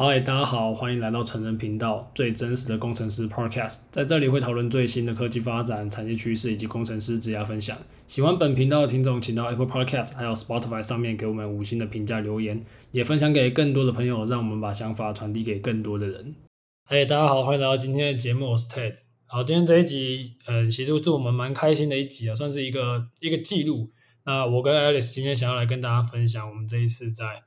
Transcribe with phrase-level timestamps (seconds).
[0.00, 7.76] 嗨，大家好，欢迎来到成人频道，最真实的工程师 Podcast，在这里会讨论最新的科技发展、产业趋势以及工程师职业分享。
[8.06, 16.36] 喜欢本频道的听众，请到 Apple Podcast 还有 Spotify 上面给我们五星的评价留言，也分享给更多的朋友，让我们把想法传递给更多的人。
[16.84, 18.94] 嗨，大家好，欢迎来到今天的节目，我是 Ted。
[19.26, 23.90] 好，今天这一集，嗯、其实是我们蛮开心的一集啊，算是一个一个记录。
[24.24, 27.42] 那我跟 Alice 今天想要来跟大家分享，我们这一次在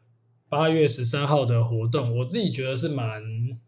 [0.52, 3.24] 八月十三号的活动，我自己觉得是蛮，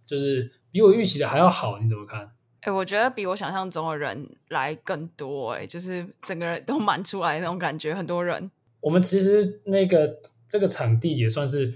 [0.05, 2.25] 就是比我预期的还要好，你怎么看？
[2.59, 8.51] 哎、欸，我觉得比我想象中的人来更多、欸，哎，就是整个人都满出来那种感觉，很多人。
[8.81, 11.73] 我们其实那个这个场地也算是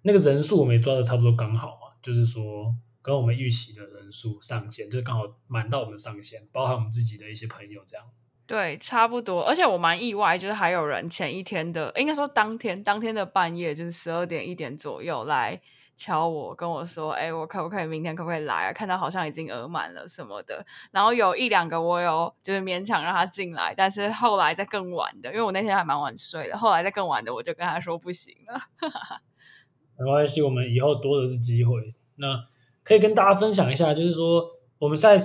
[0.00, 8.06] 那个人数，我们也抓的差不多刚好嘛，就是说跟我们预期的人数上限，就是刚好满到我们上限，包含我们自己的一些朋友这样。
[8.46, 15.60] 对，差不多，而且我蛮意外，就是还有人前一天的，应该说当天，当天的半夜，就是十二点一点左右来
[15.96, 18.72] 敲我，跟我说，哎，我可不可以明天可不可以来啊？
[18.72, 28.60] 看到好像已经额满了什么的，然后有一两个我有就是勉强让他进来，但是后来在更晚的，因为我那天还蛮晚睡的，后来在更晚的，我就跟他说不行了。
[29.98, 31.74] 没关系，我们以后多的是机会。
[32.14, 32.44] 那
[32.84, 34.44] 可以跟大家分享一下，就是说
[34.78, 35.18] 我们在。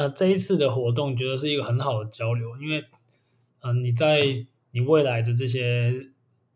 [0.00, 2.84] 那这一次的活动，觉得是一个很好的交流，因为，
[3.62, 5.92] 嗯、你在你未来的这些，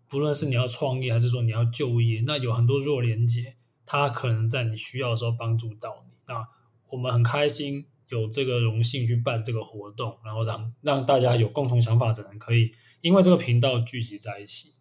[0.09, 6.15] 不论是你要创业还是说你要就业，那有很多弱连结，他可能在你需要的时候帮助到你。
[6.29, 6.47] 那
[6.91, 12.70] 我们很开心有这个荣幸去办这个活动，然后让让大家有共同想法的人可以
[13.01, 14.75] 因为这个频道聚集在一起，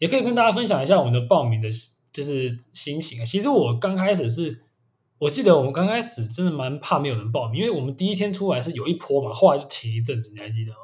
[0.00, 1.70] 也可以跟大家分享一下我们的报名的，
[2.12, 3.24] 就是心情啊。
[3.24, 4.65] 其实我刚开始是。
[5.18, 10.78] 我记得我们刚开始真的蛮怕没有人报名，因为我们第一天出来是有一波嘛，后来就停一阵子，你还记得吗？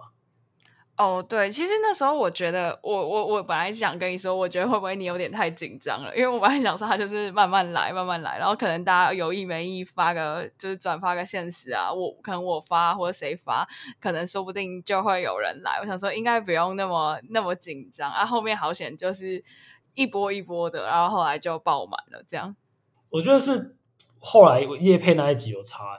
[0.97, 6.15] 哦，对，其实那时候我觉得，我我我本来想跟你说，我觉得会不会你有点太紧张了？
[6.17, 13.69] 因为我本来想说他就是慢慢来，慢慢来，然后可能大家有意没意发个就是转发个现实啊，我可能我发或者谁发，
[14.01, 15.79] 可能说不定就会有人来。
[15.83, 19.43] 我想说应该不用那么那么紧张啊，后面好险就是
[19.95, 22.57] 一波一波的，然后后来就爆满了，这样。
[23.11, 23.77] 我觉得是。
[24.25, 25.99] 后来业配那一集有差，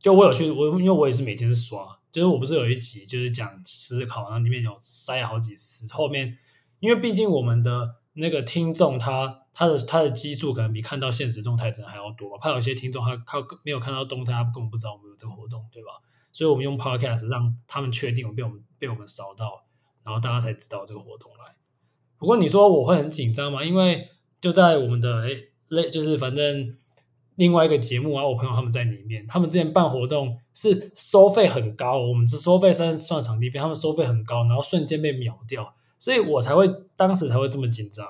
[0.00, 5.92] 就我有去我因为我也是每天刷，就是我不是有一集就是讲思考，然后里面有塞好几次。
[5.92, 6.38] 后面
[6.80, 15.90] 因为毕竟我们的那个听众他他的他的基数可能比看到现实动态的人还要多吧，怕有些听众他他没有看到动态，他根本不知道我们有这个活动，对吧？
[16.32, 19.66] 所以我们用 Podcast 让他们确定我被我们被我们扫到，
[20.02, 21.54] 然后大家才知道这个活动来。
[22.16, 23.62] 不过你说我会很紧张吗？
[23.62, 24.08] 因为
[24.40, 26.74] 就在我们的诶类就是反正。
[27.38, 36.66] 另外一个节目啊，我朋友他们在里面，他们之前办活动是收费很高，我们是收费算算场地费，他们收费很高，然后瞬间被秒掉，所以我才会
[36.96, 38.04] 当时才会这么紧张，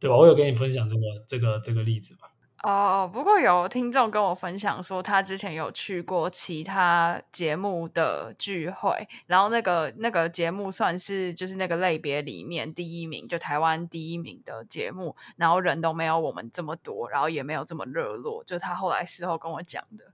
[0.00, 0.16] 对吧？
[0.16, 2.31] 我有跟你分享这个这个这个例子吧。
[2.62, 20.12] 哦，不过有听众跟我分享说，他之前有去过其他节目的聚会，然后那个那个节目算是就是那个类别里面第一名，就台湾第一名的节目，然后人都没有我们这么多，然后也没有这么热络，就他后来事后跟我讲的。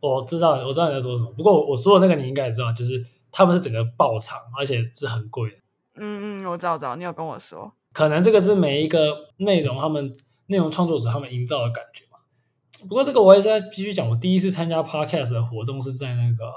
[0.00, 1.30] 我知道，我知道你在说什么。
[1.32, 5.56] 不过我说的那个你应该也知道，就是他们是整个爆场，而且是很贵的。
[5.96, 7.74] 嗯嗯，我知道，我知道，你有跟我说。
[7.92, 10.16] 可能这个是每一个内容他们。
[10.46, 12.18] 内容创作者他们营造的感觉嘛。
[12.88, 16.52] 不过这个我也在必须讲，我第一次参加 Podcast 的活动是在那个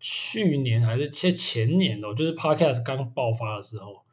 [0.00, 4.04] 去年还是前前年的，就是 Podcast 刚爆发的时候。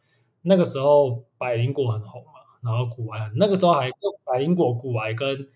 [0.43, 3.89] 那个时候百灵果很红嘛，然后股癌，那个时候还
[4.31, 5.47] 百灵果、股癌跟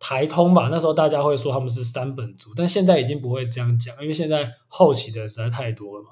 [0.00, 0.68] 台通吧。
[0.72, 6.10] 那时候大家会说他们是三本族，但现在已经不会这样讲，因为现在后期的实在太多了嘛。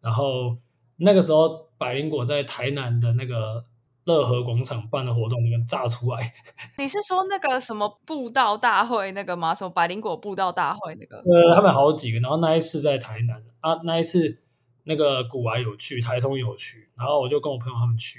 [0.00, 0.56] 然后
[0.96, 3.64] 那个时候百灵果在台南的那个。
[4.10, 6.32] 乐和广场办的活动，里面炸出来。
[6.78, 9.54] 你是说那个什么布道大会那个吗？
[9.54, 11.18] 什么百灵果布道大会那个？
[11.18, 14.42] 呃，他们好几个，然后那一次在台南啊，那一次
[14.84, 18.18] 那个古玩有去，台通有去，然后我就跟我朋友他们去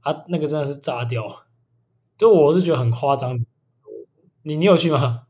[0.00, 1.24] 啊，那个真的是炸掉，
[2.18, 3.38] 就我是觉得很夸张。
[4.42, 5.26] 你你有去吗？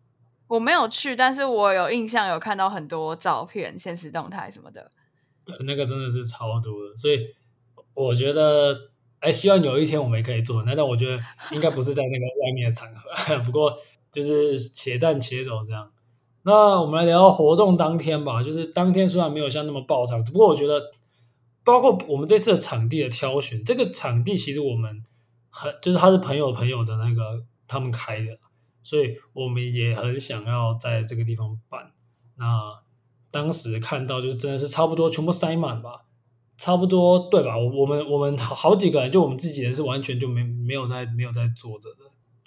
[0.49, 4.90] 我没有去，但是我有印象，有看到很多照片、现实动态什么的。
[5.44, 7.26] 对，那个真的是超多的，所以
[7.94, 8.92] 我觉得。
[9.22, 11.22] 哎，希望有一天我们也可以做，那但我觉得
[11.52, 13.72] 应该不是在那个外面的场合， 不过
[14.10, 15.90] 就是且战且走这样。
[16.42, 20.90] 那我们来聊活动当天吧，就是当天虽然没有像那么爆场，只不过我觉得，
[21.62, 25.04] 包括我们这次的场地的挑选，这个场地其实我们
[25.50, 28.36] 很就是他是朋友朋友的那个他们开的，
[28.82, 31.92] 所以我们也很想要在这个地方办。
[32.36, 32.80] 那
[33.30, 36.06] 当时看到就是真的是差不多全部塞满吧。
[36.62, 37.59] 差不多对吧？
[37.59, 42.05] 我我们我们好好几个人，就我们自己人是完全就没没有在没有在坐着的。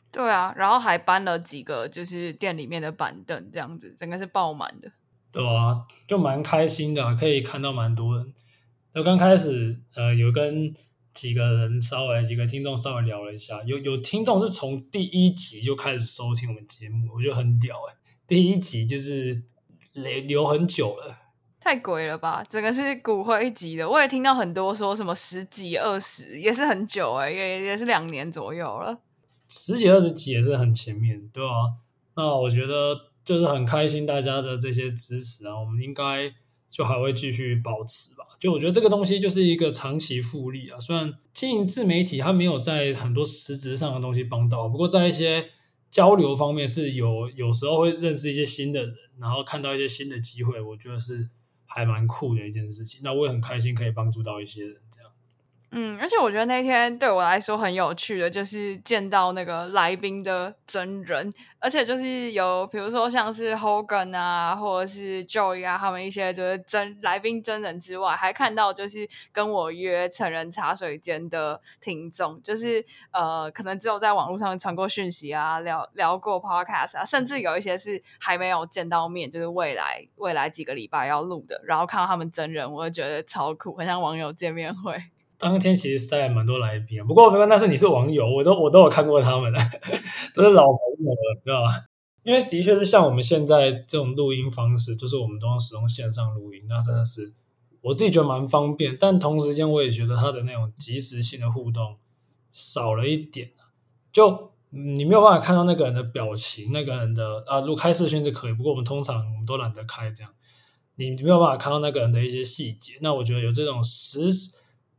[0.09, 4.89] 对啊，然后还搬了几个就是店里面的板凳，这样子整个是爆满的。
[5.33, 8.33] 对啊，就蛮开心的，可以看到蛮多人。
[8.93, 10.73] 就刚开始呃，有跟
[11.13, 17.95] 几个人稍微几个听众稍微聊了一下，有有听众是从第一集就开始收听我们节目，我觉得很屌哎，
[18.25, 19.43] 第一集就是
[19.91, 21.17] 留留很久了。
[21.65, 22.45] 太鬼了吧！
[22.47, 28.99] 整个是骨灰级的，我也听到很多说什么十几、二十，也是很久哎，也也是两年左右了。
[29.47, 31.73] 十几、二十几也是很前面，对啊。
[32.15, 32.95] 那我觉得
[33.25, 36.31] 就是很开心大家的这些支持啊，我们应该
[36.69, 38.25] 就还会继续保持吧。
[38.39, 40.79] 就我觉得这个东西就是一个长期复利啊。
[40.79, 45.49] 虽然经营自媒体它没有在很多实质上的东西帮到，不过在一些
[45.89, 51.27] 交流方面是有，有时候会认识一些新的人，然后看到一些新的机会，我觉得是。
[51.65, 55.04] 还蛮酷的一件事情，那我也很开心可以帮助到一些人，这样。
[55.77, 84.95] 嗯，而且我觉得那天对我来说很有趣的，就是见到那个来宾的真人，而且就是有比如说像是 Hogan 啊，或者是 Joey 啊，他们一些就是真来宾真人之外，还看到就是跟我约成人茶水间的听众，就是呃，可能只有在网络上传过讯息啊，聊聊过 Podcast 啊，甚至有一些是还没有见到面，就是未来未来几个礼拜要录的，然后看到他们真人，我就觉得超酷，很像网友见面会。
[85.37, 89.59] 当天其实塞了蛮多来宾，不过没关系，那是你是网友，我都我都有看过他们的，
[90.33, 91.85] 都是老朋友了，对吧？
[92.23, 97.33] 因为的确是像我们现在这种录音方式，就是我们都要使用线上录音，那真的是
[97.81, 101.97] 我自己觉得蛮方便，但同时间我也觉得它的那种即时性的互动
[102.51, 103.51] 少了一点，
[104.11, 110.31] 就你没有办法看到那个人的表情，那个人的啊，录开视讯是可以，不过我们通常我们都懒得开这样，
[110.95, 114.19] 你没有办法看到那个人的一些细节，那我觉得有这种实。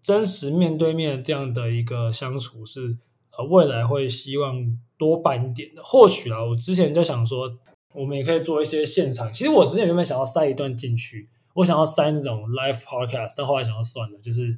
[0.06, 2.96] 真实面对面这样的一个相处是
[3.36, 5.82] 呃未来会希望多办一点的。
[5.82, 7.50] 或许啊，我之前就想说，
[7.92, 9.32] 我们也可以做一些现场。
[9.32, 14.56] 其实我之前原本想要塞一段进去，我想要塞那种 live podcast，但后来想要算了，就是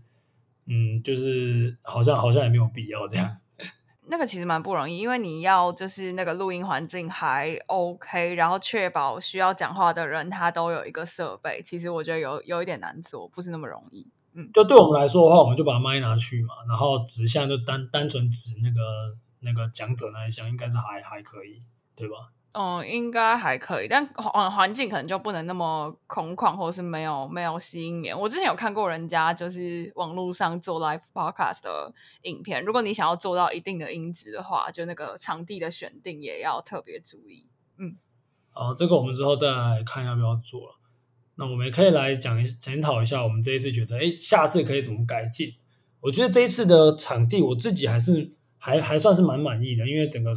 [0.66, 3.38] 嗯，就是好像好像也没有必要这样。
[4.10, 11.62] 那个其实蛮不容易，因为你要就是那个录音环境还 OK，然后确保需要讲话的人他都有一个设备。
[11.64, 14.06] 其实我觉得有有一点难做，不是那么容易。
[14.52, 18.80] 就对我们来说的话，我们就把麦拿去嘛，然后指向就单单纯指那个
[19.40, 21.62] 那个讲者那一项，应该是还还可以，
[21.94, 22.30] 对吧？
[22.52, 28.18] 嗯，应该还可以，但环环境可能就不能那么空旷，或者是没有没有吸音棉。
[28.18, 31.92] 我之前有看过人家就是网络上做 live podcast 的
[32.22, 37.46] 影片，如果你想要做到一定的音质的话，就那个场地的选定也要特别注意。
[37.76, 37.96] 嗯，
[38.50, 40.77] 好，这个我们之后再来看要不要做了。
[41.40, 45.54] 那我们也可以来讲一检讨一下，我们这一次觉得，哎，下次可以怎么改进？
[46.00, 50.34] 我觉得这一次的场地，我自己还是还还算是蛮满意的，因为整个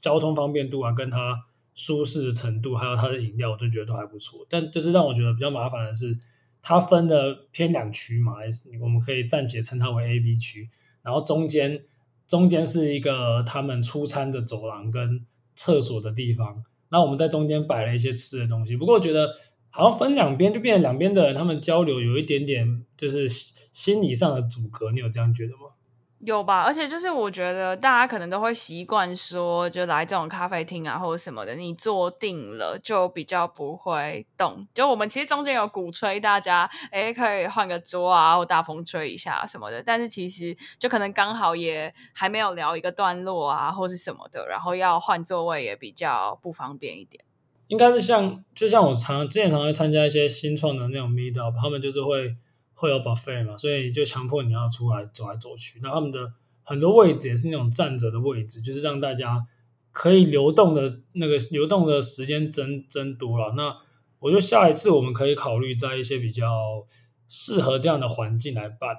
[0.00, 1.38] 交通方便度啊，跟它
[1.74, 4.46] 舒适的程度，还有它的饮料，我都觉得都还不错。
[4.48, 6.18] 但就是让我觉得比较麻烦的是，
[6.62, 8.36] 它分的偏两区嘛，
[8.80, 10.70] 我们可以暂且称它为 A、B 区，
[11.02, 11.82] 然后中间
[12.26, 19.34] 中间是一个他们出餐的走廊跟厕所的地方，那我们在中间摆了一些吃的东西，不过我觉得。
[19.70, 25.72] 好像分两边就变成两边的，他们交流有一点点就是心理上的阻隔，你有这样觉得吗？
[26.20, 34.66] 有吧，而且就是我觉得大家可能都会习惯说，就来这种咖啡厅啊或者什么的，你坐定了就比较不会动。
[34.74, 39.80] 就我们其实中间有鼓吹大家，诶，可以换个桌啊，或大风吹一下什么的。
[39.80, 47.24] 但是其实就可能刚好也还没有聊一个段落啊，或是什么的，然后要换座位也比较不方便一点。
[47.68, 52.34] 应该是像，就像我常之前常会参加一些新创的那种 meet up，他们就是会
[52.72, 55.78] 会有 buffet 嘛，所以就强迫你要出来走来走去。
[55.82, 56.32] 那他们的
[56.62, 59.46] 很多位置也是那种站着的位置，就是让大家
[59.92, 63.52] 可以流动的那个流动的时间增增多了。
[63.54, 63.76] 那
[64.20, 66.86] 我觉得下一次我们可以考虑在一些比较
[67.28, 68.96] 适合这样的环境来办，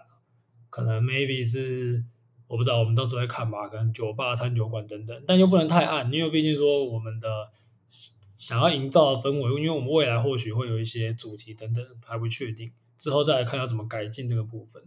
[0.69, 2.03] 可能 maybe 是
[2.47, 7.27] 我不知道，我们到时候再看吧，可能酒吧、餐酒馆等等，但又不能太暗，因为毕竟说我们的。
[8.39, 14.81] 想要营造的氛围，因为我们未来或许会有一些主题等等还不确定，之后再来看要怎么改进这个部分。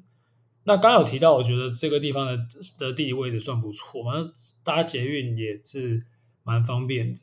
[0.64, 2.38] 那刚有提到，我觉得这个地方的
[2.78, 4.32] 的地理位置算不错嘛，
[4.64, 6.06] 搭捷运也是
[6.42, 7.21] 蛮方便的。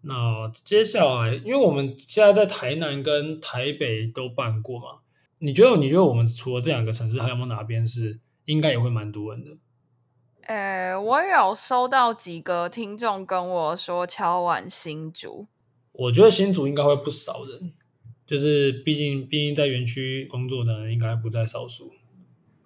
[0.00, 5.00] 那接下来，因为我们现在在台南跟台北都办过嘛，
[5.40, 9.50] 你觉得你觉得我们除了这两个城市，还有没有哪边是应该也会蛮多人的？
[10.50, 15.46] 呃，我有收到几个听众跟我说敲碗新竹，
[15.92, 17.72] 我觉得新竹应该会不少人，
[18.26, 21.92] 就是毕竟毕竟在园区工作的人应该不在少数。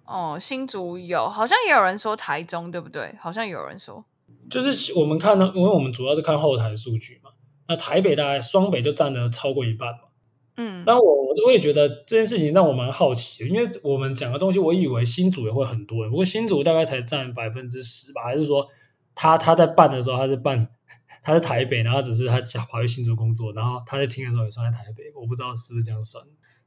[0.05, 3.15] 哦，新竹有，好像也有人说台中，对不对？
[3.21, 4.03] 好像有人说，
[4.49, 7.29] 就是我们看呢，因为我们主要是看后台数据嘛。
[7.67, 10.04] 那台北大概双北就占了超过一半嘛。
[10.57, 11.03] 嗯，但我
[11.45, 18.67] 我也觉得这件事情让我蛮好奇，因为我们讲的东西，我以为新组也会很多人，不过新组大概才占百分之十吧，还是说
[19.13, 20.67] 他他在办的时候他是办
[21.21, 26.23] 他在台北，然后只是他想跑去新组工作，然后他在听的时候也算在台北，我不知道是不是这样算。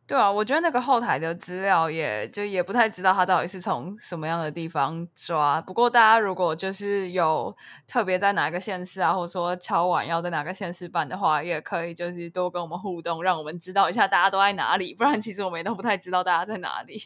[0.08, 5.60] 对啊，我觉得那个后台的资料也就也不太知道他到底是从什么样的地方抓。
[5.60, 7.54] 不过大家如果就是有
[7.86, 14.94] 特别在哪个县市啊，或者说敲碗要在哪个县市办的话，也可以就是多跟我们互动，让我们知道一下大家都在哪里。
[14.94, 16.98] 不然其实我们也都不太知道大家在哪里。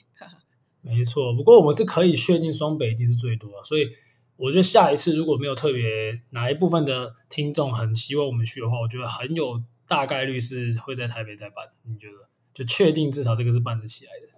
[0.81, 3.89] 没错，不过我们是可以确定双北一定是最多的，所以
[4.37, 11.67] 我觉得下一次如果没有特别哪一部分的听众很希望我们去的话，我觉得很有大概率是会在台北再办。
[11.83, 12.29] 你觉得？
[12.55, 14.29] 就确定至少这个是办得起来的。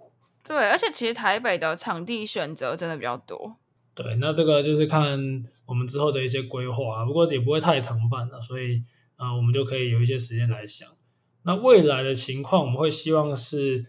[0.42, 3.56] 对，而且其实台北的场地选择真的比较多。
[3.94, 5.18] 对，那这个就是看
[5.66, 8.82] 我们之后的一些规划啊，不过也不会太常办了，所以
[9.16, 10.88] 啊、呃，我们就可以有一些时间来想。
[11.44, 13.86] 那未来的情况，我们会希望是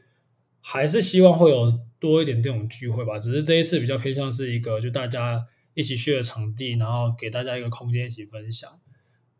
[0.61, 8.69] 还是希望会有多一点这种聚会吧，只是这一次比较偏向是一个就大家一起去的场地，然后给大家一个空间一起分享。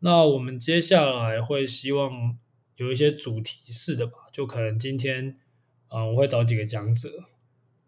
[0.00, 2.38] 那我们接下来会希望。
[2.76, 5.34] 有一些主题式的吧，就可能今天，
[5.88, 7.08] 啊、呃，我会找几个讲者，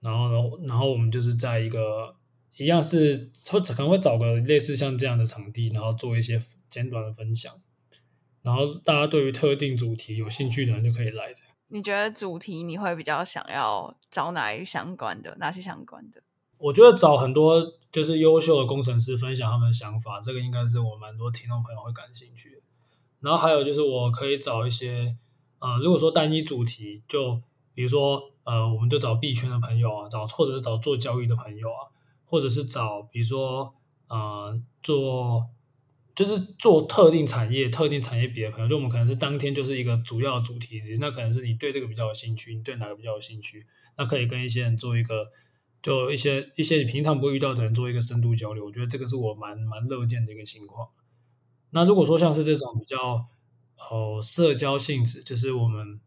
[0.01, 2.17] 然后呢，然后我们就是在一个
[2.57, 3.31] 一样是，
[3.77, 6.41] 可能会找个类似像这样的场地，然后做一些
[6.71, 7.53] 简短的分享，
[8.41, 11.35] 然后大家对于特定主题有兴趣的人就可以来。
[11.67, 16.23] 你觉得主题你会比较想要找哪一相关的，哪些相关的？
[16.57, 17.63] 我觉得找很多
[17.93, 22.57] 就是优秀的工程师分享他们的想法，这个应该是我蛮多听众朋友会感兴趣的。
[23.21, 25.15] 然后还有就是，我可以找一些，
[25.61, 27.41] 呃，如果说单一主题，就
[27.75, 31.91] 比如说，呃，我们就找币圈的朋友啊，找或者是找做交易的朋友啊，
[32.25, 33.75] 或者是找比如说，
[34.09, 35.49] 呃，做
[36.15, 43.65] 就是做特定产业、特定产业别的朋友，就我们可能是当天就是一个主要主题，那可能是你对这个比较有兴趣，你对哪个比较有兴趣，
[43.97, 45.31] 那可以跟一些人做一个，
[45.81, 50.89] 就一些一些你平常不会遇到的人做一个深度交流，我觉得这个是我蛮蛮乐见的一个情况。
[51.71, 53.25] 那如果说像是这种比较
[53.79, 56.01] 哦社交性质，就是我们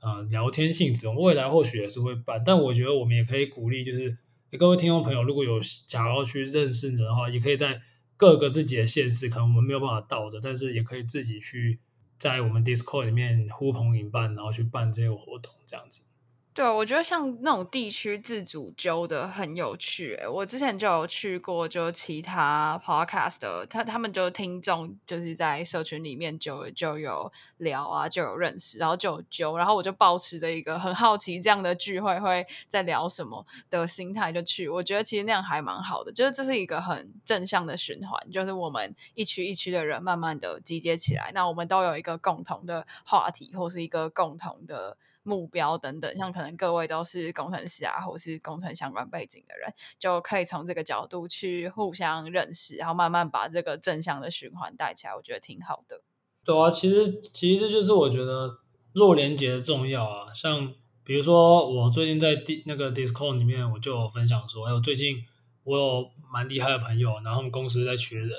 [0.00, 4.16] 呃聊天性质，我们未来或许也是会办，但我觉得我们也可以鼓励，就是
[4.58, 7.80] 各位听众朋友，如果有想要去认识的话，也可以在
[8.16, 11.78] 各个自己的县市，可能我们没有办法到的，但是也可以自己去
[12.18, 16.02] 在我们 Discord 里面呼朋引伴，然后去办这个活动，这样子。
[16.52, 20.18] 对，我觉得像那种地区自主揪的很有趣。
[20.28, 34.68] 我之前就有去过，就其他 podcast 的，他他们就听众就是在社群里面就就有聊啊，就有认识，然后就有揪，然后我就抱持着一个很好奇这样的聚会会在聊什么的心态就去。
[34.68, 44.98] 我觉得其实那样还蛮好的，就是这是一个很正向的循环，就是我们一区一区的人慢慢的集结起来，那我们都有一个共同的话题或是一个共同的。
[45.22, 56.02] 目标等等，像可能各位都是工程师啊，或是工程相关背景的人，就可以从这个角度去互相认识，然后慢慢把这个正向的循环带起来，我觉得挺好的。
[56.42, 58.58] 对啊，其实其实这就是我觉得
[58.94, 60.32] 弱连结的重要啊。
[60.32, 60.72] 像
[61.04, 65.16] 比如说，我最近在 D 那个 Discord 里面，我就有分享说，哎，我最近
[65.64, 68.30] 我有蛮厉害的朋友，然后他们公司在缺人，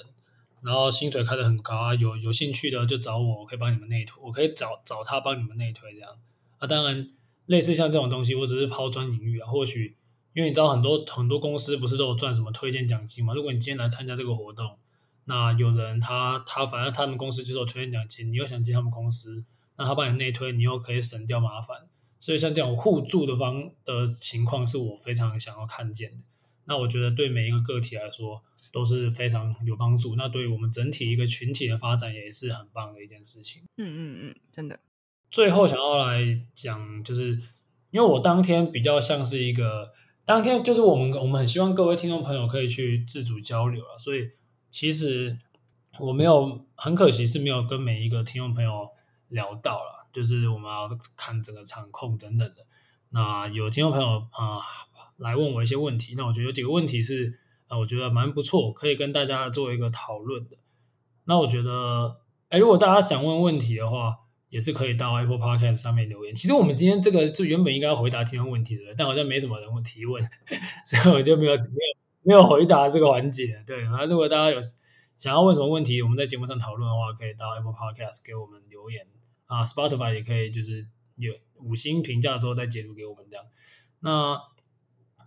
[0.63, 6.09] 然后薪水开得很高啊，有有兴趣的就找我，我可以帮你们内推，我可以找找他帮你们内推这样。
[6.61, 7.09] 那、啊、当然，
[7.47, 9.49] 类似像这种东西，我只是抛砖引玉啊。
[9.49, 9.97] 或许
[10.33, 13.33] 因为你知道很多很多公司不是都有赚什么推荐奖金嘛？
[13.33, 14.77] 如果你今天来参加这个活动，
[15.25, 19.43] 那有人他他反正他们公司就是有推荐奖金，你又想进他们公司，
[19.77, 21.89] 那他帮你内推，你又可以省掉麻烦。
[22.19, 26.23] 所以像这种互助的方的情况，是我非常想要看见的。
[26.65, 30.15] 那我觉得对每一个个体来说都是非常有帮助。
[30.15, 33.63] 那对于我们整体一个群体的发展，也是很棒的一件事情。
[33.77, 34.79] 嗯嗯嗯，真的。
[35.31, 36.21] 最后想要来
[36.53, 37.39] 讲，就是
[37.89, 39.91] 因为我当天比较像是一个
[40.25, 44.29] 当天，就是我们我们很希望各位听众朋友可以去自主交流啊，所以
[44.69, 45.39] 其实
[45.99, 48.89] 我没有很可惜是没有跟每一个听众朋友
[49.29, 52.65] 聊到了，就是我们要看整个场控等等的。
[53.13, 54.59] 那有听众朋友啊、
[55.17, 60.57] 来问我一些问题，那我觉得有几个问题是啊、我觉得蛮不错，可以跟大家做一个讨论的。
[61.23, 64.17] 那我觉得，哎，如果大家想问问题的话，
[64.51, 66.35] 也是可以到 Apple Podcast 上面留言。
[66.35, 70.21] 其实我们今天这个就原本应该要回答听众问题的，但好像没什么人会提问，
[70.85, 71.67] 所以我就没有没有
[72.23, 73.63] 没有回答这个环节。
[73.65, 74.61] 对，然后如果大家有
[75.17, 79.07] 想要问什么问题，我们在节目上讨论的话，可以到 Apple Podcast 给我们留言
[79.45, 83.45] 啊，Spotify 也可以就是有五星评价之后再解读给我们这样。
[84.01, 84.37] 那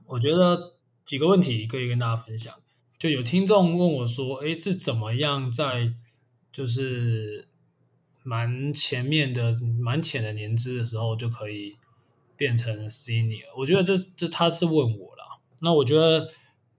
[0.07, 2.55] 我觉得几个问题可以跟大家分享，
[2.99, 5.95] 就有听众问我说：“诶，是怎么样在
[6.53, 7.49] 就是
[8.25, 11.77] 蛮前面的、蛮浅的年资的时候就可以
[12.37, 15.39] 变成 senior？” 我觉得这这他是问我啦。
[15.61, 16.33] 那我觉得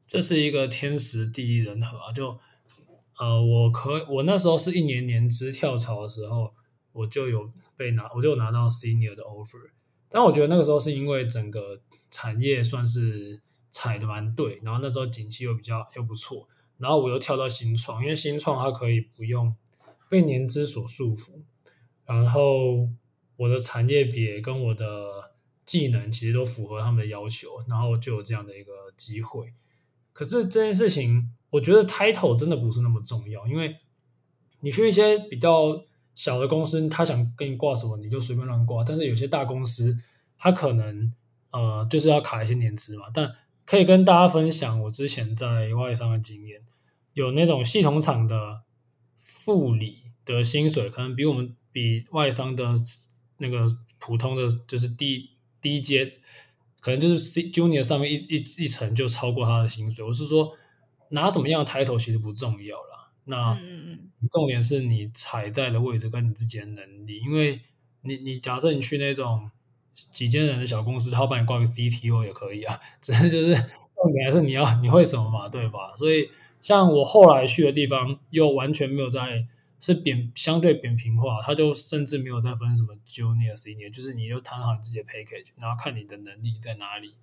[0.06, 2.12] 这是一个天时地利人和啊。
[2.12, 2.38] 就
[3.18, 6.54] 呃，我可我那时候是一年年资跳槽的时候，
[6.92, 9.70] 我就有被拿，我就拿到 senior 的 offer。
[10.10, 11.80] 但我觉得那个时候是因为整个
[12.12, 16.48] 产业算是踩的蛮对，然后那时候景气又比较又不错，
[16.78, 19.56] 然后我又跳到新创，因为新创它可以不用
[20.10, 21.42] 被年资所束缚，
[22.06, 22.90] 然后
[23.38, 25.32] 我的产业别跟我的
[25.66, 29.54] 技能其实都符合他们的要求，然后就有这样的一个机会。
[30.14, 33.76] 可是这件事情，我觉得 title 真的不是那么重要，因为
[34.62, 35.86] 你去一些比较。
[36.18, 38.82] 小的公司，他想跟你挂什么，你就随便乱挂。
[38.86, 39.98] 但是有些大公司，
[40.38, 41.12] 他可能
[41.52, 43.08] 呃就是要卡一些年资嘛。
[43.14, 43.30] 但
[43.66, 46.62] 可以跟大家分享，我之前在外商的经验，
[47.16, 48.62] 有那种系统厂的
[49.28, 52.76] 副理的薪水，可能比我们比外商的
[53.40, 53.66] 那个
[53.98, 56.20] 普通的就是低低阶，
[56.80, 60.06] 可能就是 C Junior 上面一一一层就超过他的薪水。
[60.06, 60.56] 我是说，
[61.10, 63.10] 拿怎么样的 title 其实不重要啦。
[63.26, 63.60] 那
[64.30, 67.60] 重点是你踩在的位置跟你自己的能力，因为
[68.02, 69.50] 你你假设你去那种
[69.94, 75.98] 几千人的小公司，他帮你挂个 CTO 也可以啊， 只是就是重点还是你要你会什么嘛，对吧？
[75.98, 76.30] 所以
[76.66, 79.46] 像我后来去的地方，又完全没有在
[79.80, 87.14] 是扁相对扁平化，他就甚至没有在分什么 Junior Senior，就是你就谈好你自己的 package，然后看你的能力在哪里，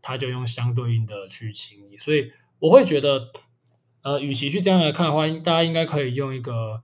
[0.00, 3.32] 他就用相对应的去请你，所以我会觉得。
[4.04, 6.82] 呃，与其去这样来看的话，大家应该可以用一个，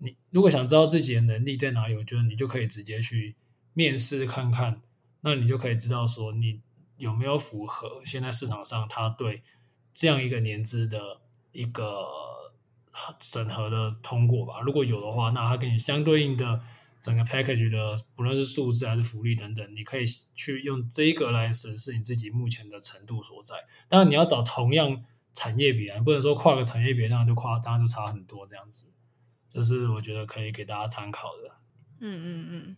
[0.00, 3.36] 你如果想知道自己的能力在哪里，我觉得你就可以直接去
[3.72, 4.82] 面试看看，
[5.22, 6.60] 那你就可以知道说你
[6.98, 9.42] 有没有符合现在市场上他对
[9.94, 12.06] 这样一个年资的一个
[13.20, 14.60] 审核的通过吧。
[14.60, 16.60] 如果有的话，那他给你相对应的
[17.00, 23.56] 整个 package 的，不论是数字还是福利等等，你可以去用这个来审视你自己目前的程度所在。
[23.88, 25.04] 当然，你要找同样。
[25.34, 28.92] 产业别啊，不能说跨个产业别，那样就跨，当然就差很多这样子。
[29.48, 31.54] 这是我觉得可以给大家参考的。
[32.00, 32.76] 嗯嗯嗯。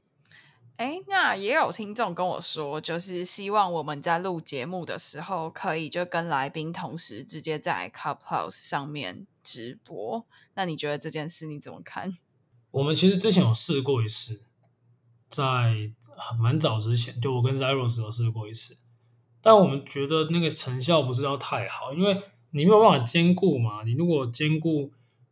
[0.81, 10.25] 哎，那也有听众跟我说，就是希望我们在录节目的时候，可以就跟来宾同时直接在 Clubhouse 上面直播。
[10.55, 12.17] 那你觉得这件事你怎么看？
[12.71, 14.47] 我们其实之前有试过一次，
[15.29, 15.93] 在
[16.41, 18.79] 蛮早之前，就我跟 Zeros 有试过一次，
[19.43, 22.17] 但我们觉得那个成效不是要太好，因为。
[22.53, 23.85] 你没有办法兼顾嘛？
[23.85, 24.91] 你如果兼顾，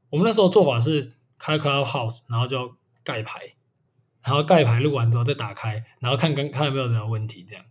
[0.08, 3.40] 我们那时候做法是开 Clubhouse，然后就盖牌，
[4.28, 7.64] 然后盖牌录完之后再打开，然后看看看有没有任何问题这样。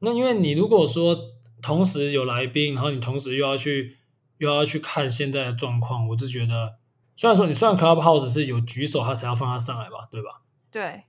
[0.00, 1.18] 那因为你如果说
[1.62, 3.96] 同时有来宾，然后你同时又要去
[4.36, 6.74] 又要去看现在的状况，我就觉得，
[7.16, 10.42] 虽然说你虽然 Clubhouse 是有举手，他才要放他上来吧，对吧？
[10.70, 11.04] 对。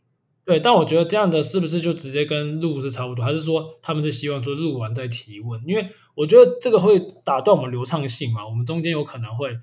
[0.45, 3.25] 对，但我觉得这样的是不是就直接跟录是差不多？
[3.25, 5.59] 还是说他们是希望说录完再提问？
[5.65, 8.45] 因为我觉得这个会打断我们流畅性嘛。
[8.47, 9.57] 我们中间有可能会，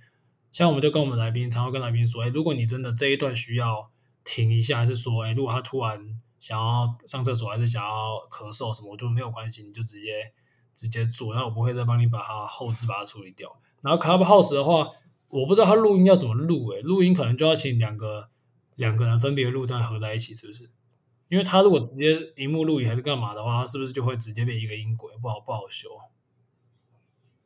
[0.51, 3.92] 像我们就跟我们来宾，常会跟来宾说：“哎，如果你真的这一段需要
[4.25, 10.33] 停一下，还是说，哎，如果他突然想要上厕所，还是想要咳嗽什么，我就没有关系，你就直接
[10.75, 13.55] 直接做，那我不会再帮你把它后置把它处理掉。
[13.83, 14.91] 然后 Clubhouse 的话，
[15.29, 18.29] 我不知道他录音要怎么录，哎，录音可能就要请两个。
[18.77, 20.71] 两个人分别录，再合在一起，是不是？
[21.29, 25.91] 因为他如果直接荧幕录影还是干嘛的话，他是不是就会直接变一个音轨，不好不好修？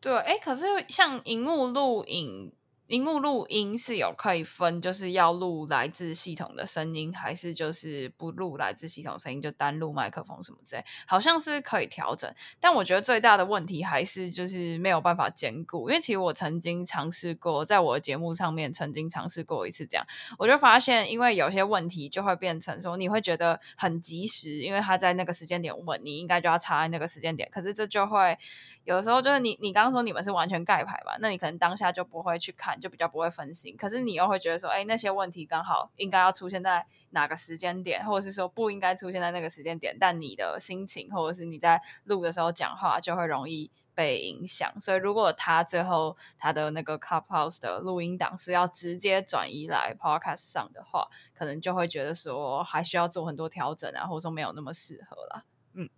[0.01, 2.53] 对，哎，可是像荧幕录影。
[2.88, 12.33] 荧幕录音是有可以分，就是要录来自系统的声音，还是就是不录来自系统声音，就单录麦克风什么之类，好像是可以调整。
[12.61, 20.07] 但我觉得最大的问题还是就是没有办法兼顾，因为其实我曾经尝试过，在我的节目上面曾经尝试过一次这样，
[20.38, 28.38] 我就发现，因为有些问题就会变成说你会觉得很及时，因为他在那个时间点问你，应该就要插在那个时间点，可是这就会
[28.85, 32.76] 有时候就是你你刚刚说你们是完全盖牌吧，那你可能当下就不会去看。
[32.81, 44.79] 就比较不会分心，可是你又会觉得说，哎，那些问题刚好应该要出现在哪个时间点，或者是说不应该出现在那个时间点，但你的心情或者是你在录的时候讲话就会容易被影响。
[44.79, 55.45] 所以如果他最后他的那个 Clubhouse 的录音档是要直接转移来 Podcast 上的话，可能就会觉得说还需要做很多调整啊，或者说没有那么适合了。
[55.75, 55.89] 嗯，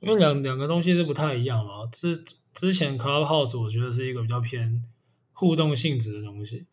[0.00, 1.86] 因为两两个东西是不太一样嘛。
[1.90, 4.84] 之之前 Clubhouse 我觉得是一个比较偏。
[5.38, 6.64] 互动性质的东西，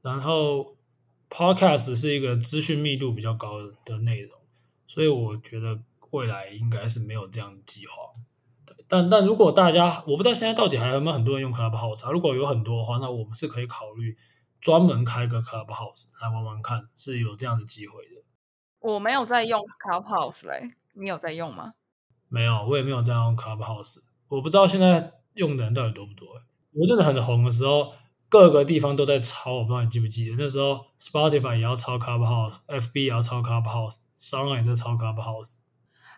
[0.00, 0.74] 然后
[1.28, 4.40] Podcast 是一个资讯密度比较高的内容，
[4.86, 7.92] 所以我觉得未来应该是没有这样的计划。
[8.64, 14.16] 对，但但如果大家我不知道现在到底还有没有很多人用 Clubhouse，如果有很多的话，那我们是可以考虑
[14.58, 18.22] 专门开个 Clubhouse 来玩玩看，是有这样的机会的。
[18.80, 21.74] 我没有在用 Clubhouse 嘞，你有在用吗？
[22.30, 24.06] 没有，我也没有在用 Clubhouse。
[24.28, 26.40] 我不知道现在用的人到底多不多。
[26.78, 27.92] 我真的很红的时候，
[28.28, 35.54] 各个地方都在抄，我不知道你记不记得，那时候 Spotify 也要抄 Clubhouse，FB 也要抄 Clubhouse，SoundOn 也在抄 Clubhouse。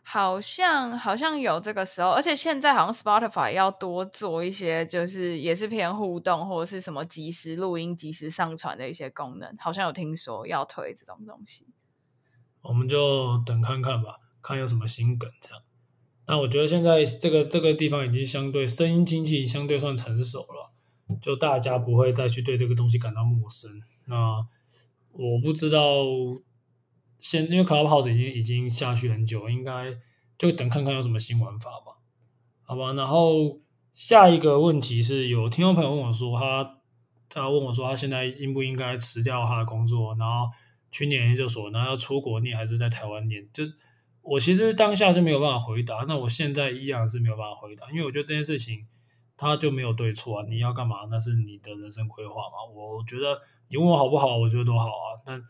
[0.03, 11.67] 好像好像有这个时候，而且现在好像 Spotify 要多做一些，就是也是偏互动或者是什么即时录音、即时上传的一些功能，好像有听说要推这种东西。
[12.63, 15.63] 我们就等看看吧，看有什么新梗这样。
[16.27, 20.73] 那我觉得现在这个这个地方已经相对声音经济相对算成熟了，
[21.21, 23.71] 就大家不会再去对这个东西感到陌生。
[24.07, 24.47] 那
[25.13, 26.05] 我不知道。
[27.23, 29.95] 现因为 Clubhouse 已经已经下去很久，应该
[30.39, 32.01] 就等看看有什么新玩法吧，
[32.63, 32.95] 好吧。
[32.95, 33.61] 然后
[33.93, 36.79] 下一个问题是有听众朋友问我说，他
[37.29, 40.51] 他问我说，他现在应不应该辞掉他的工作，然后
[40.91, 43.47] 去念研究所，然后要出国念还是在台湾念？
[43.53, 43.65] 就
[44.23, 48.87] 我其实当下就没有办法回答，那我现在依然是没有办法回答，因为我觉得这件事情
[49.37, 52.65] 他就没有对错啊，你要干嘛那是你的人生规划嘛。
[52.75, 55.43] 我觉得你问我好不好，我觉得都好啊，但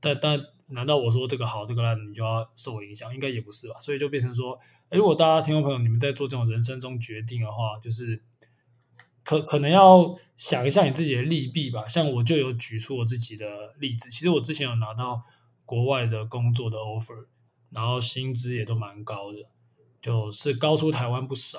[0.00, 0.40] 但但。
[0.70, 3.14] 难道我说这个好，这个烂，你就要受我影响？
[3.14, 3.78] 应该也不是吧。
[3.80, 4.52] 所以就变成说，
[4.90, 8.22] 诶，如果大家听众朋友你们在做这种人生中决定的话，就是
[9.24, 11.88] 可可能要想一下你自己的利弊吧。
[11.88, 15.22] 像我就有举出我自己的例子，其实我之前有拿到
[15.64, 17.24] 国外的工作的 offer，
[17.70, 19.38] 然后薪资也都蛮高的，
[20.00, 21.58] 就是高出台湾不少。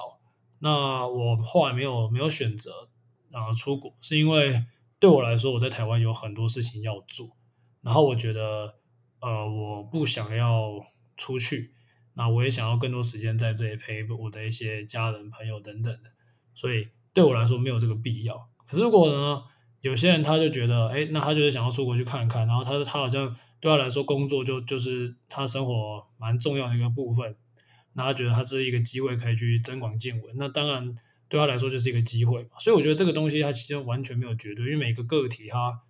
[0.59, 2.89] 那我后来没有没有选择
[3.29, 4.65] 然后出国，是因为
[4.99, 7.37] 对我来说，我在台湾有很多事情要做，
[7.81, 8.75] 然后我觉得。
[9.21, 10.81] 呃，我不想要
[11.17, 11.73] 出去，
[12.13, 16.09] 那我也想要更多时间在这里陪我的一些家人、朋友等等的，
[16.53, 18.49] 所以对我来说没有这个必要。
[18.65, 19.43] 可是如果呢，
[19.81, 27.35] 有些人他就觉得，哎，那他就是想要出国去看看，然后他他好像对他来说工作就就是他生活蛮重要的一个部分，
[27.93, 30.95] 那他觉得他是一个机会可以去增广见闻，那当然
[31.27, 32.51] 对他来说就是一个机会嘛。
[32.59, 35.81] 所以我觉得这个东西它其实完全没有绝对，因为每个个体他。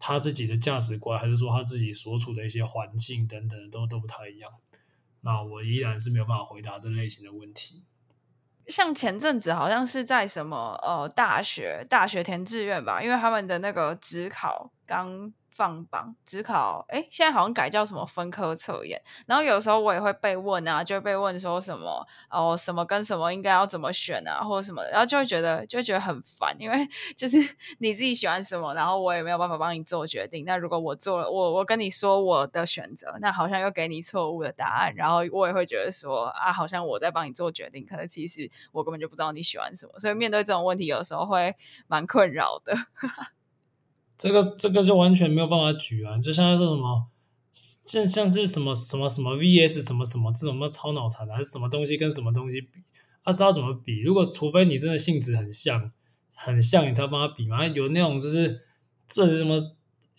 [0.00, 4.48] 他自己的价值观，还是说他自己所处的一些环境等等，都都不太一样。
[5.22, 7.82] 那我依然是没有办法回答这类型的问题。
[8.68, 15.32] 像前阵子好像是在什么呃大学大学填志愿吧，因为他们的那个职考刚。
[15.58, 19.02] 放榜只考，哎，现在好像改叫什么分科测验。
[19.26, 27.38] 然后有时候我也会被问啊，就被问说什么哦，什么跟什么应该要怎么选啊，或者什么，然后就会觉得就会觉得很烦，因为 就是
[27.78, 30.44] 你自己喜欢什么，然后我也没有办法帮你做决定。
[30.46, 39.98] 那如果我做了，我我跟你说我的选择，那好像又给你错误的答案，然后我也会觉得说啊，好像我在帮你做决定，可是其实我根本就不知道你喜欢什么。
[39.98, 41.56] 所以面对这种问题，有时候会
[41.88, 42.76] 蛮困扰的。
[44.18, 46.18] 这个这个就完全没有办法举啊！
[46.18, 47.06] 就像是什么，
[47.84, 52.82] 像像是什么什么什么 VS 什么什么这种么超脑残的，还是什么东西跟什么东西比？
[53.24, 54.00] 他知道怎么比？
[54.00, 55.92] 如果除非你真的性质很像，
[56.34, 57.64] 很像，你才帮他比嘛？
[57.64, 58.62] 有那种就是
[59.06, 59.56] 这是什么？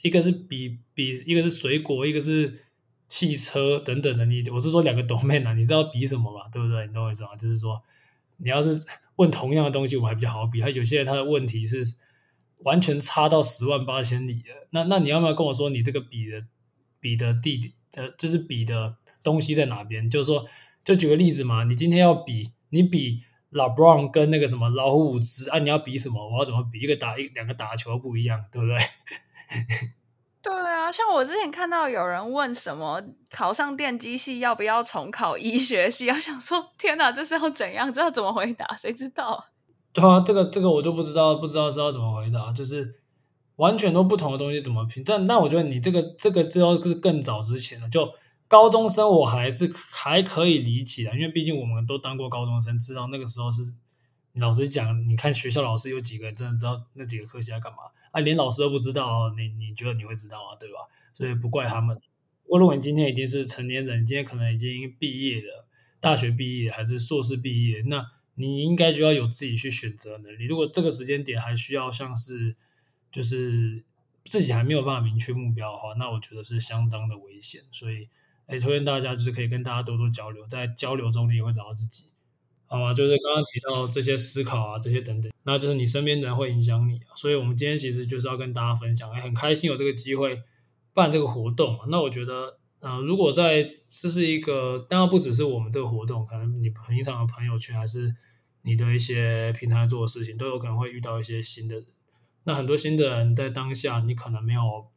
[0.01, 2.61] 一个是比比，一个是水果，一个是
[3.09, 4.25] 汽车等等的。
[4.25, 6.47] 你我是说两个 domain 啊，你知道比什么吧？
[6.49, 6.87] 对不对？
[6.87, 7.35] 你懂我意思吗？
[7.35, 7.81] 就是说
[8.37, 8.81] 你要是
[9.17, 10.61] 问同样的东西，我还比较好比。
[10.61, 11.83] 他有些人他的问题是。
[12.63, 16.41] 完全差到十万八千里了，那那你要不要跟我说你这个比的
[16.99, 20.09] 比的地点呃，就是比的东西在哪边？
[20.09, 20.45] 就是说，
[20.83, 26.29] 就举个例子嘛，你今天要比，你比 LeBron 跟那个什么老虎伍兹啊，你要比什么？
[26.29, 26.81] 我要怎么比？
[26.81, 28.77] 一个打一两个打球不一样，对不对？
[30.41, 37.91] 对啊，像我之前看到有人问什么考上电机系要不要重考医学系， 我想说天哪，这是要怎样？
[37.91, 38.65] 这要怎么回答？
[38.75, 39.45] 谁知道？
[39.91, 43.01] 对啊，这个这个我就不知道，不知道是要怎么回答，就是
[43.55, 45.03] 完全都不同的东西怎么评？
[45.03, 48.13] 但那我觉得你这个这个之后是更早之前的，就
[48.47, 53.73] 高中生我还是还可以理解的，因为毕竟我们都当过高中生，知道那个时候是
[54.35, 57.79] 老师讲，你看学校老师有几个真的知道那几个科系在干嘛
[58.11, 58.21] 啊？
[58.21, 60.55] 连老师都不知道，你你觉得你会知道吗？
[60.59, 60.75] 对吧？
[61.13, 61.99] 所以不怪他们。
[62.47, 65.67] 如果你今天已经是成年人，今天可能已经毕业了，
[65.99, 68.05] 大学毕业还是硕士毕业，那。
[68.39, 70.45] 你应该就要有自己去选择能力。
[70.45, 72.55] 如果这个时间点还需要像是，
[73.11, 73.83] 就是
[74.23, 77.61] 自己还没有办法明确目标的话，那我觉得是相当的危险。
[77.69, 78.07] 所以，
[78.45, 82.05] 哎，推荐大家就是可以跟大家多多交流，在交流中你也会找到自己，
[82.65, 82.93] 好吧？
[82.93, 87.11] 就是刚刚提到这些思考啊，这些等等，那就是你身边的人会影响你啊。
[87.15, 90.41] 所以我们今天其实就是要跟大家分享，哎，很开心有这个机会
[90.93, 91.77] 办这个活动。
[91.89, 92.57] 那我觉得。
[92.81, 98.15] 啊、呃，如果在这是一个，当然不只是我们这个活动，可能你平常的朋友圈还是
[98.61, 101.85] 你的一些平常做的事情，都有可能会遇到一些新的人。
[102.43, 104.87] 那很多新的人在当下，你可能没有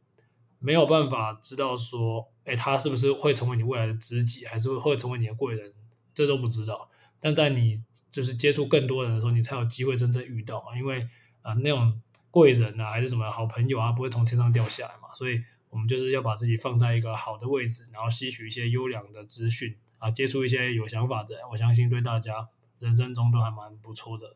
[0.59, 5.73] 没有办法知道说，哎，他是不是会成为你未来的知己，还是会成为你的贵人，
[6.13, 6.89] 这都不知道。
[7.19, 10.77] 但在你就是接触更多人的时候，你才有机会真正遇到嘛。
[10.77, 11.07] 因为
[11.41, 15.13] 啊、那种贵人啊，还是什么好朋友啊，不会从天上掉下来嘛。
[15.13, 22.47] 所以，我们就是要把自己放在一个好的位置，然后吸取一些优良的资讯啊，接触一些有想法的人，我相信对大家
[22.79, 24.35] 人生中都还蛮不错的。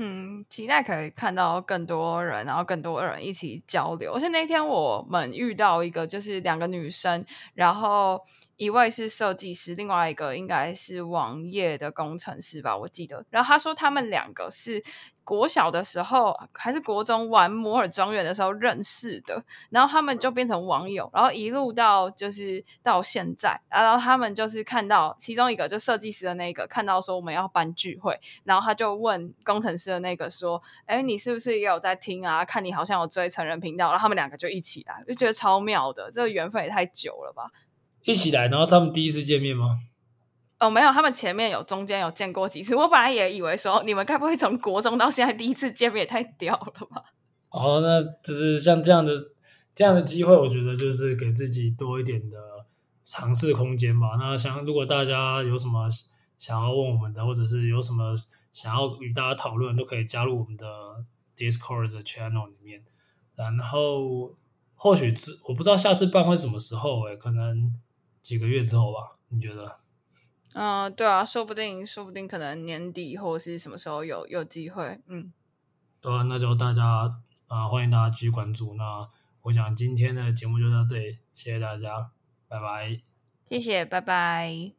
[0.00, 4.12] 嗯，期待可以看到更多人，然后更多人一起交流。
[4.12, 8.24] 而且那天我们遇到一个，就是两个女生，然后。
[8.58, 13.24] 一位是设计师，另外一个应该是网页的工程师吧，我记得。
[13.30, 14.82] 然后他说他们两个是
[15.28, 23.60] 国小的时候还是国中玩摩尔庄园的时候认识的，然后他们就变成网友，然后一路到就是到现在。
[23.68, 32.42] 然后他们就是看到其中一个就设计师的那个看到说我们要办聚会，然后他就问工程师的那个说：“哎，你是不是也有在听啊？
[32.42, 37.50] 看你好像有追成人频道。”然后他们两个就一起来，就觉得超妙的，这个缘分也太久了吧。
[38.04, 39.78] 一起来，然后他们第一次见面吗？
[40.58, 42.74] 哦，没有，他们前面有中间有见过几次。
[42.74, 47.04] 我本来也以为说，你们该不会从国中到现在第一次见面也太屌了吧？
[47.50, 49.12] 哦，那就是像这样的
[49.74, 52.36] 这样的机会，我觉得就是给自己多一点的
[53.04, 54.16] 尝试空间吧。
[54.18, 55.88] 那想如果大家有什么
[56.36, 58.14] 想要问我们的，或者是有什么
[58.50, 60.66] 想要与大家讨论，都可以加入我们的
[61.36, 62.82] Discord 的 channel 里面。
[63.36, 64.34] 然后
[64.74, 67.74] 或许是我不知道下次办会什么时候，诶，可能。
[68.20, 69.78] 几个月之后吧，你觉得？
[70.58, 75.32] 嗯、呃，对啊，说不定，说不定可能年底或者是什么时候有有机会，嗯，
[76.00, 77.10] 对啊，那就大家啊、
[77.46, 78.74] 呃，欢迎大家继续关注。
[78.74, 79.08] 那
[79.42, 82.10] 我想今天的节目就到这里，谢谢大家，
[82.48, 83.00] 拜拜，
[83.48, 84.72] 谢谢，拜拜。